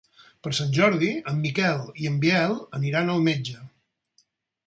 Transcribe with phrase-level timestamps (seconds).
[0.45, 3.61] Per Sant Jordi en Miquel i en Biel aniran al metge.